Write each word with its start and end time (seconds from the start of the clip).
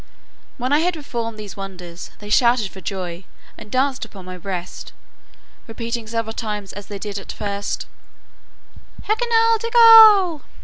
When 0.57 0.73
I 0.73 0.79
had 0.79 0.95
performed 0.95 1.37
these 1.37 1.55
wonders, 1.55 2.09
they 2.17 2.31
shouted 2.31 2.71
for 2.71 2.81
joy, 2.81 3.23
and 3.55 3.69
danced 3.69 4.03
upon 4.03 4.25
my 4.25 4.35
breast, 4.35 4.93
repeating 5.67 6.07
several 6.07 6.33
times 6.33 6.73
as 6.73 6.87
they 6.87 6.97
did 6.97 7.19
at 7.19 7.31
first, 7.31 7.85
Hekinah 9.03 9.59
degul. 9.59 10.41